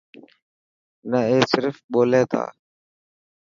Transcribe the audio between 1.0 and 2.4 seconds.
نه اي صرف ٻولي